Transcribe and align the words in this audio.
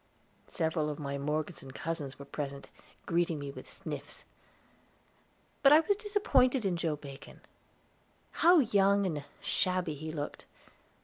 Several 0.47 0.89
of 0.89 0.97
my 0.97 1.19
Morgeson 1.19 1.69
cousins 1.69 2.17
were 2.17 2.25
present, 2.25 2.67
greeting 3.05 3.37
me 3.37 3.51
with 3.51 3.69
sniffs. 3.69 4.25
But 5.61 5.71
I 5.71 5.81
was 5.81 5.95
disappointed 5.95 6.65
in 6.65 6.75
Joe 6.75 6.95
Bacon; 6.95 7.41
how 8.31 8.57
young 8.57 9.05
and 9.05 9.23
shabby 9.41 9.93
he 9.93 10.09
looked! 10.09 10.45